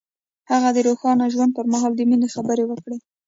هغه 0.51 0.69
د 0.73 0.77
روښانه 0.87 1.25
ژوند 1.33 1.51
پر 1.57 1.65
مهال 1.73 1.91
د 1.95 2.01
مینې 2.09 2.27
خبرې 2.35 2.63
وکړې. 2.67 2.97